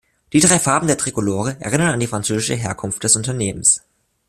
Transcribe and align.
Die 0.33 0.39
drei 0.39 0.57
Farben 0.57 0.87
der 0.87 0.97
Trikolore 0.97 1.57
erinnern 1.61 1.91
an 1.91 1.99
die 1.99 2.07
französische 2.07 2.55
Herkunft 2.55 3.03
des 3.03 3.15
Unternehmens. 3.17 3.83